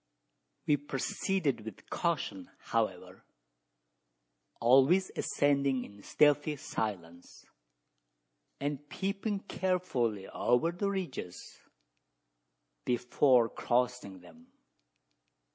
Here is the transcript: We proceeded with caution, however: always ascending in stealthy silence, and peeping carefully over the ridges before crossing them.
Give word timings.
We 0.65 0.77
proceeded 0.77 1.61
with 1.63 1.91
caution, 1.91 2.49
however: 2.57 3.23
always 4.59 5.11
ascending 5.15 5.83
in 5.85 6.01
stealthy 6.01 6.55
silence, 6.55 7.45
and 8.59 8.89
peeping 8.89 9.41
carefully 9.41 10.27
over 10.27 10.71
the 10.71 10.89
ridges 10.89 11.59
before 12.83 13.47
crossing 13.47 14.21
them. 14.21 14.47